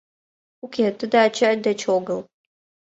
Уке, 0.63 0.85
тиде 0.99 1.17
ачай 1.27 1.55
деч 1.65 1.81
огыл. 1.97 2.19